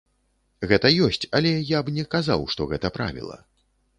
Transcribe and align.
Гэта 0.71 0.87
ёсць, 1.07 1.27
але 1.41 1.51
я 1.77 1.83
б 1.89 1.95
не 1.99 2.05
казаў, 2.15 2.47
што 2.53 2.69
гэта 2.71 2.87
правіла. 2.99 3.37